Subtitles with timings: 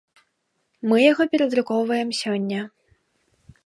[0.93, 2.59] Мы яго перадрукоўваем сёння.